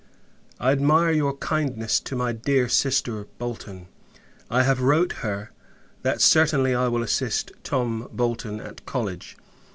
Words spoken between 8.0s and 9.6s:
Bolton at college.